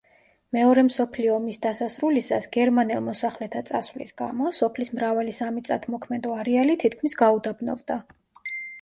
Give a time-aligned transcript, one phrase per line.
[0.55, 8.05] მეორე მსოფლიო ომის დასასრულისას, გერმანელ მოსახლეთა წასვლის გამო, სოფლის მრავალი სამიწათმოქმედო არეალი თითქმის გაუდაბნოვდა.